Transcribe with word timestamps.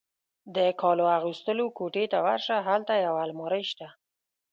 د 0.55 0.57
کالو 0.81 1.05
اغوستلو 1.17 1.65
کوټې 1.77 2.05
ته 2.11 2.17
ورشه، 2.25 2.55
هلته 2.69 2.93
یو 3.05 3.15
المارۍ 3.25 3.63
شته. 3.71 3.87